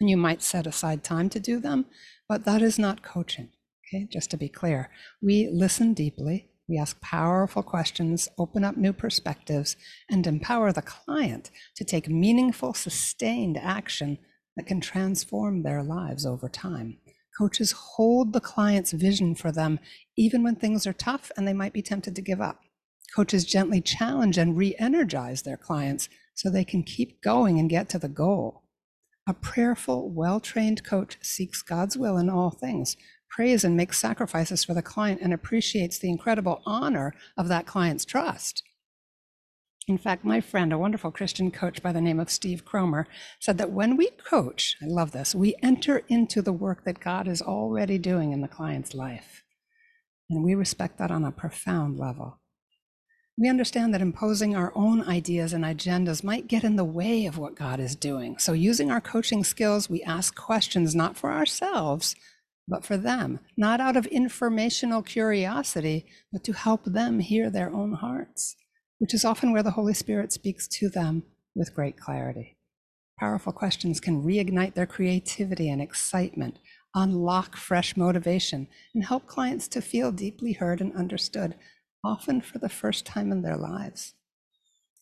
and 0.01 0.09
you 0.09 0.17
might 0.17 0.41
set 0.41 0.67
aside 0.67 1.01
time 1.01 1.29
to 1.29 1.39
do 1.39 1.61
them, 1.61 1.85
but 2.27 2.43
that 2.43 2.61
is 2.61 2.77
not 2.77 3.03
coaching. 3.03 3.51
Okay, 3.93 4.07
just 4.09 4.31
to 4.31 4.37
be 4.37 4.47
clear, 4.47 4.89
we 5.21 5.49
listen 5.51 5.93
deeply, 5.93 6.49
we 6.69 6.77
ask 6.77 7.01
powerful 7.01 7.61
questions, 7.61 8.29
open 8.37 8.63
up 8.63 8.77
new 8.77 8.93
perspectives, 8.93 9.75
and 10.09 10.25
empower 10.25 10.71
the 10.71 10.81
client 10.81 11.51
to 11.75 11.83
take 11.83 12.07
meaningful, 12.07 12.73
sustained 12.73 13.57
action 13.57 14.17
that 14.55 14.65
can 14.65 14.79
transform 14.79 15.63
their 15.63 15.83
lives 15.83 16.25
over 16.25 16.47
time. 16.47 16.99
Coaches 17.37 17.73
hold 17.73 18.31
the 18.31 18.39
client's 18.39 18.93
vision 18.93 19.35
for 19.35 19.51
them 19.51 19.77
even 20.15 20.41
when 20.41 20.55
things 20.55 20.87
are 20.87 20.93
tough 20.93 21.29
and 21.35 21.45
they 21.45 21.53
might 21.53 21.73
be 21.73 21.81
tempted 21.81 22.15
to 22.15 22.21
give 22.21 22.39
up. 22.39 22.61
Coaches 23.13 23.43
gently 23.43 23.81
challenge 23.81 24.37
and 24.37 24.55
re 24.55 24.73
energize 24.79 25.41
their 25.41 25.57
clients 25.57 26.07
so 26.33 26.49
they 26.49 26.63
can 26.63 26.83
keep 26.83 27.21
going 27.21 27.59
and 27.59 27.69
get 27.69 27.89
to 27.89 27.99
the 27.99 28.07
goal. 28.07 28.63
A 29.27 29.33
prayerful, 29.33 30.09
well 30.09 30.39
trained 30.39 30.85
coach 30.85 31.17
seeks 31.21 31.61
God's 31.61 31.97
will 31.97 32.17
in 32.17 32.29
all 32.29 32.51
things, 32.51 32.95
prays 33.31 33.63
and 33.63 33.75
makes 33.75 33.97
sacrifices 33.97 34.63
for 34.63 34.73
the 34.73 34.81
client 34.81 35.21
and 35.21 35.33
appreciates 35.33 35.97
the 35.97 36.09
incredible 36.09 36.61
honor 36.65 37.13
of 37.37 37.47
that 37.47 37.65
client's 37.65 38.05
trust. 38.05 38.63
In 39.87 39.97
fact, 39.97 40.23
my 40.23 40.41
friend, 40.41 40.71
a 40.71 40.77
wonderful 40.77 41.11
Christian 41.11 41.49
coach 41.49 41.81
by 41.81 41.91
the 41.91 42.01
name 42.01 42.19
of 42.19 42.29
Steve 42.29 42.63
Cromer, 42.63 43.07
said 43.39 43.57
that 43.57 43.71
when 43.71 43.97
we 43.97 44.09
coach, 44.11 44.75
I 44.81 44.85
love 44.85 45.11
this, 45.11 45.33
we 45.33 45.55
enter 45.63 46.03
into 46.07 46.41
the 46.41 46.53
work 46.53 46.83
that 46.85 46.99
God 46.99 47.27
is 47.27 47.41
already 47.41 47.97
doing 47.97 48.31
in 48.31 48.41
the 48.41 48.47
client's 48.47 48.93
life. 48.93 49.43
And 50.29 50.43
we 50.43 50.53
respect 50.53 50.99
that 50.99 51.11
on 51.11 51.25
a 51.25 51.31
profound 51.31 51.97
level. 51.97 52.39
We 53.37 53.49
understand 53.49 53.93
that 53.93 54.01
imposing 54.01 54.55
our 54.55 54.71
own 54.75 55.01
ideas 55.07 55.51
and 55.51 55.63
agendas 55.63 56.23
might 56.23 56.47
get 56.47 56.63
in 56.63 56.75
the 56.75 56.85
way 56.85 57.25
of 57.25 57.37
what 57.37 57.55
God 57.55 57.79
is 57.79 57.95
doing. 57.95 58.37
So, 58.37 58.53
using 58.53 58.91
our 58.91 59.01
coaching 59.01 59.43
skills, 59.43 59.89
we 59.89 60.03
ask 60.03 60.35
questions 60.35 60.93
not 60.93 61.17
for 61.17 61.31
ourselves, 61.31 62.15
but 62.71 62.85
for 62.85 62.95
them, 62.95 63.41
not 63.57 63.81
out 63.81 63.97
of 63.97 64.05
informational 64.05 65.03
curiosity, 65.03 66.05
but 66.31 66.41
to 66.45 66.53
help 66.53 66.85
them 66.85 67.19
hear 67.19 67.49
their 67.49 67.69
own 67.71 67.91
hearts, 67.91 68.55
which 68.97 69.13
is 69.13 69.25
often 69.25 69.51
where 69.51 69.61
the 69.61 69.71
Holy 69.71 69.93
Spirit 69.93 70.31
speaks 70.31 70.69
to 70.69 70.87
them 70.87 71.23
with 71.53 71.75
great 71.75 71.99
clarity. 71.99 72.57
Powerful 73.19 73.51
questions 73.51 73.99
can 73.99 74.23
reignite 74.23 74.73
their 74.73 74.85
creativity 74.85 75.69
and 75.69 75.81
excitement, 75.81 76.59
unlock 76.95 77.57
fresh 77.57 77.97
motivation, 77.97 78.69
and 78.95 79.03
help 79.03 79.27
clients 79.27 79.67
to 79.67 79.81
feel 79.81 80.13
deeply 80.13 80.53
heard 80.53 80.79
and 80.79 80.95
understood, 80.95 81.55
often 82.05 82.39
for 82.39 82.57
the 82.57 82.69
first 82.69 83.05
time 83.05 83.33
in 83.33 83.41
their 83.41 83.57
lives. 83.57 84.13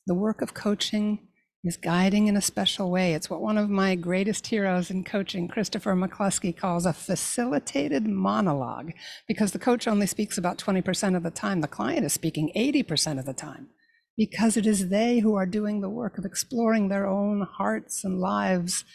The 0.08 0.16
work 0.16 0.42
of 0.42 0.56
coaching 0.56 1.29
is 1.64 1.76
guiding 1.76 2.28
in 2.28 2.38
a 2.38 2.42
special 2.42 2.90
way. 2.90 3.14
It's 3.14 3.30
what 3.30 3.42
one 3.42 3.58
of 3.58 3.70
my 3.70 3.96
greatest 3.96 4.48
heroes 4.48 4.90
in 4.90 5.04
coaching, 5.04 5.48
Christopher 5.48 5.94
McCluskey, 5.94 6.56
calls 6.56 6.86
a 6.86 6.94
facilitated 6.94 8.08
monologue, 8.08 8.94
because 9.28 9.52
the 9.52 9.60
coach 9.60 9.88
only 9.88 10.08
speaks 10.08 10.38
about 10.38 10.58
20% 10.58 11.18
of 11.18 11.24
the 11.24 11.32
time. 11.32 11.60
The 11.60 11.68
client 11.68 12.06
is 12.06 12.14
speaking 12.14 12.52
80% 12.56 13.20
of 13.20 13.26
the 13.26 13.34
time, 13.34 13.68
because 14.16 14.56
it 14.56 14.66
is 14.66 14.88
they 14.88 15.20
who 15.20 15.36
are 15.36 15.46
doing 15.46 15.82
the 15.82 15.90
work 15.90 16.18
of 16.18 16.24
exploring 16.24 16.88
their 16.88 17.06
own 17.06 17.42
hearts 17.42 18.06
and 18.06 18.20
lives 18.20 18.86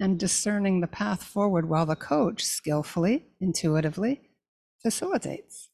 and 0.00 0.18
discerning 0.18 0.80
the 0.80 0.86
path 0.86 1.22
forward, 1.22 1.68
while 1.68 1.86
the 1.86 1.94
coach 1.94 2.42
skillfully, 2.42 3.26
intuitively 3.38 4.22
facilitates. 4.82 5.68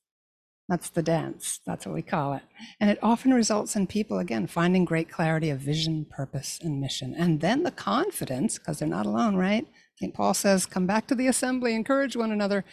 That's 0.70 0.88
the 0.88 1.02
dance. 1.02 1.58
That's 1.66 1.84
what 1.84 1.96
we 1.96 2.02
call 2.02 2.34
it. 2.34 2.42
And 2.78 2.88
it 2.90 3.00
often 3.02 3.34
results 3.34 3.74
in 3.74 3.88
people, 3.88 4.20
again, 4.20 4.46
finding 4.46 4.84
great 4.84 5.10
clarity 5.10 5.50
of 5.50 5.58
vision, 5.58 6.06
purpose, 6.08 6.60
and 6.62 6.80
mission. 6.80 7.12
And 7.18 7.40
then 7.40 7.64
the 7.64 7.72
confidence, 7.72 8.56
because 8.56 8.78
they're 8.78 8.86
not 8.86 9.04
alone, 9.04 9.34
right? 9.34 9.66
St. 9.96 10.14
Paul 10.14 10.32
says, 10.32 10.66
come 10.66 10.86
back 10.86 11.08
to 11.08 11.16
the 11.16 11.26
assembly, 11.26 11.74
encourage 11.74 12.14
one 12.14 12.30
another. 12.30 12.64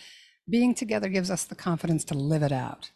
Being 0.47 0.75
together 0.75 1.09
gives 1.09 1.31
us 1.31 1.43
the 1.43 1.55
confidence 1.55 2.03
to 2.05 2.13
live 2.13 2.43
it 2.43 2.51
out. 2.51 2.91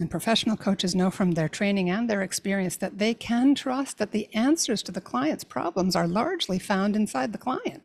And 0.00 0.10
professional 0.10 0.56
coaches 0.56 0.92
know 0.92 1.12
from 1.12 1.32
their 1.32 1.48
training 1.48 1.88
and 1.88 2.10
their 2.10 2.22
experience 2.22 2.74
that 2.76 2.98
they 2.98 3.14
can 3.14 3.54
trust 3.54 3.98
that 3.98 4.10
the 4.10 4.28
answers 4.34 4.82
to 4.84 4.92
the 4.92 5.00
client's 5.00 5.44
problems 5.44 5.94
are 5.94 6.08
largely 6.08 6.58
found 6.58 6.96
inside 6.96 7.32
the 7.32 7.38
client. 7.38 7.84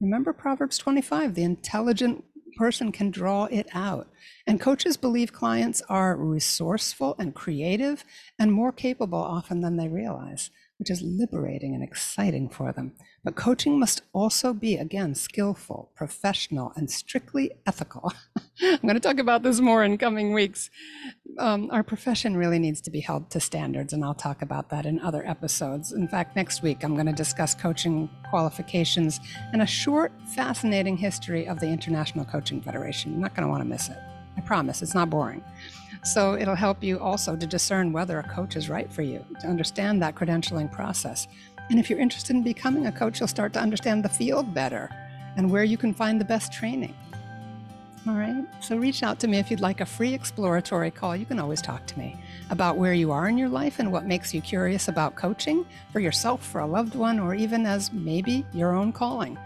Remember 0.00 0.32
Proverbs 0.32 0.78
25 0.78 1.34
the 1.34 1.42
intelligent 1.42 2.24
person 2.56 2.92
can 2.92 3.10
draw 3.10 3.46
it 3.46 3.66
out. 3.74 4.06
And 4.46 4.60
coaches 4.60 4.96
believe 4.96 5.32
clients 5.32 5.82
are 5.88 6.16
resourceful 6.16 7.16
and 7.18 7.34
creative 7.34 8.04
and 8.38 8.52
more 8.52 8.72
capable 8.72 9.22
often 9.22 9.60
than 9.60 9.76
they 9.76 9.88
realize, 9.88 10.50
which 10.78 10.90
is 10.90 11.02
liberating 11.02 11.74
and 11.74 11.82
exciting 11.82 12.48
for 12.48 12.72
them. 12.72 12.92
But 13.24 13.36
coaching 13.36 13.78
must 13.78 14.02
also 14.12 14.52
be, 14.52 14.76
again, 14.76 15.14
skillful, 15.14 15.92
professional, 15.94 16.72
and 16.74 16.90
strictly 16.90 17.52
ethical. 17.66 18.12
I'm 18.60 18.80
going 18.82 18.94
to 18.94 19.00
talk 19.00 19.18
about 19.18 19.44
this 19.44 19.60
more 19.60 19.84
in 19.84 19.96
coming 19.96 20.32
weeks. 20.32 20.70
Um, 21.38 21.70
our 21.70 21.84
profession 21.84 22.36
really 22.36 22.58
needs 22.58 22.80
to 22.80 22.90
be 22.90 23.00
held 23.00 23.30
to 23.30 23.38
standards, 23.38 23.92
and 23.92 24.04
I'll 24.04 24.12
talk 24.12 24.42
about 24.42 24.70
that 24.70 24.84
in 24.84 24.98
other 24.98 25.24
episodes. 25.26 25.92
In 25.92 26.08
fact, 26.08 26.34
next 26.34 26.62
week, 26.62 26.82
I'm 26.82 26.94
going 26.94 27.06
to 27.06 27.12
discuss 27.12 27.54
coaching 27.54 28.10
qualifications 28.28 29.20
and 29.52 29.62
a 29.62 29.66
short, 29.66 30.12
fascinating 30.34 30.96
history 30.96 31.46
of 31.46 31.60
the 31.60 31.68
International 31.68 32.24
Coaching 32.24 32.60
Federation. 32.60 33.12
You're 33.12 33.20
not 33.20 33.36
going 33.36 33.46
to 33.46 33.50
want 33.50 33.62
to 33.62 33.68
miss 33.68 33.88
it. 33.88 33.98
I 34.36 34.40
promise, 34.40 34.82
it's 34.82 34.94
not 34.94 35.10
boring. 35.10 35.44
So 36.04 36.34
it'll 36.34 36.54
help 36.54 36.82
you 36.82 36.98
also 36.98 37.36
to 37.36 37.46
discern 37.46 37.92
whether 37.92 38.18
a 38.18 38.28
coach 38.28 38.56
is 38.56 38.68
right 38.68 38.92
for 38.92 39.02
you, 39.02 39.24
to 39.40 39.46
understand 39.46 40.02
that 40.02 40.14
credentialing 40.14 40.70
process. 40.72 41.28
And 41.70 41.78
if 41.78 41.88
you're 41.88 42.00
interested 42.00 42.34
in 42.34 42.42
becoming 42.42 42.86
a 42.86 42.92
coach, 42.92 43.20
you'll 43.20 43.28
start 43.28 43.52
to 43.52 43.60
understand 43.60 44.04
the 44.04 44.08
field 44.08 44.52
better 44.52 44.90
and 45.36 45.50
where 45.50 45.64
you 45.64 45.76
can 45.76 45.94
find 45.94 46.20
the 46.20 46.24
best 46.24 46.52
training. 46.52 46.94
All 48.04 48.14
right, 48.14 48.44
so 48.58 48.76
reach 48.76 49.04
out 49.04 49.20
to 49.20 49.28
me 49.28 49.38
if 49.38 49.48
you'd 49.48 49.60
like 49.60 49.80
a 49.80 49.86
free 49.86 50.12
exploratory 50.12 50.90
call. 50.90 51.14
You 51.14 51.24
can 51.24 51.38
always 51.38 51.62
talk 51.62 51.86
to 51.86 51.98
me 52.00 52.16
about 52.50 52.76
where 52.76 52.94
you 52.94 53.12
are 53.12 53.28
in 53.28 53.38
your 53.38 53.48
life 53.48 53.78
and 53.78 53.92
what 53.92 54.06
makes 54.06 54.34
you 54.34 54.40
curious 54.40 54.88
about 54.88 55.14
coaching 55.14 55.64
for 55.92 56.00
yourself, 56.00 56.44
for 56.44 56.62
a 56.62 56.66
loved 56.66 56.96
one, 56.96 57.20
or 57.20 57.32
even 57.36 57.64
as 57.64 57.92
maybe 57.92 58.44
your 58.52 58.74
own 58.74 58.92
calling. 58.92 59.38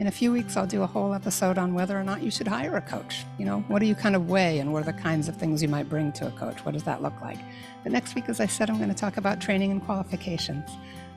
In 0.00 0.08
a 0.08 0.10
few 0.10 0.32
weeks, 0.32 0.56
I'll 0.56 0.66
do 0.66 0.82
a 0.82 0.88
whole 0.88 1.14
episode 1.14 1.56
on 1.56 1.72
whether 1.72 1.96
or 1.96 2.02
not 2.02 2.20
you 2.20 2.28
should 2.28 2.48
hire 2.48 2.76
a 2.76 2.80
coach. 2.80 3.24
You 3.38 3.44
know, 3.44 3.60
what 3.68 3.78
do 3.78 3.86
you 3.86 3.94
kind 3.94 4.16
of 4.16 4.28
weigh 4.28 4.58
and 4.58 4.72
what 4.72 4.82
are 4.82 4.92
the 4.92 4.92
kinds 4.92 5.28
of 5.28 5.36
things 5.36 5.62
you 5.62 5.68
might 5.68 5.88
bring 5.88 6.10
to 6.12 6.26
a 6.26 6.32
coach? 6.32 6.64
What 6.64 6.72
does 6.72 6.82
that 6.82 7.00
look 7.00 7.20
like? 7.20 7.38
But 7.84 7.92
next 7.92 8.16
week, 8.16 8.28
as 8.28 8.40
I 8.40 8.46
said, 8.46 8.70
I'm 8.70 8.78
going 8.78 8.88
to 8.88 8.94
talk 8.94 9.18
about 9.18 9.40
training 9.40 9.70
and 9.70 9.80
qualifications. 9.84 10.68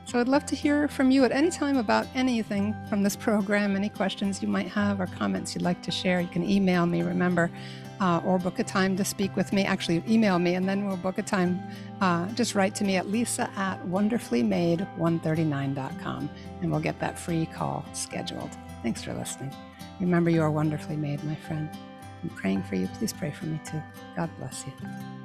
So 0.04 0.20
I'd 0.20 0.28
love 0.28 0.46
to 0.46 0.54
hear 0.54 0.86
from 0.86 1.10
you 1.10 1.24
at 1.24 1.32
any 1.32 1.50
time 1.50 1.76
about 1.76 2.06
anything 2.14 2.72
from 2.88 3.02
this 3.02 3.16
program, 3.16 3.74
any 3.74 3.88
questions 3.88 4.40
you 4.40 4.46
might 4.46 4.68
have 4.68 5.00
or 5.00 5.06
comments 5.06 5.56
you'd 5.56 5.62
like 5.62 5.82
to 5.82 5.90
share. 5.90 6.20
You 6.20 6.28
can 6.28 6.48
email 6.48 6.86
me, 6.86 7.02
remember, 7.02 7.50
uh, 8.00 8.20
or 8.24 8.38
book 8.38 8.60
a 8.60 8.64
time 8.64 8.96
to 8.96 9.04
speak 9.04 9.34
with 9.34 9.52
me. 9.52 9.64
Actually, 9.64 10.04
email 10.08 10.38
me 10.38 10.54
and 10.54 10.68
then 10.68 10.86
we'll 10.86 10.96
book 10.96 11.18
a 11.18 11.22
time. 11.22 11.60
Uh, 12.00 12.28
just 12.28 12.54
write 12.54 12.76
to 12.76 12.84
me 12.84 12.94
at 12.94 13.08
lisa 13.08 13.50
at 13.56 13.84
wonderfullymade139.com 13.86 16.30
and 16.62 16.70
we'll 16.70 16.80
get 16.80 17.00
that 17.00 17.18
free 17.18 17.46
call 17.46 17.84
scheduled. 17.92 18.56
Thanks 18.82 19.02
for 19.02 19.14
listening. 19.14 19.54
Remember, 20.00 20.30
you 20.30 20.42
are 20.42 20.50
wonderfully 20.50 20.96
made, 20.96 21.22
my 21.24 21.34
friend. 21.34 21.68
I'm 22.22 22.30
praying 22.30 22.62
for 22.64 22.76
you. 22.76 22.88
Please 22.88 23.12
pray 23.12 23.30
for 23.30 23.46
me 23.46 23.60
too. 23.64 23.82
God 24.16 24.30
bless 24.38 24.64
you. 24.66 25.17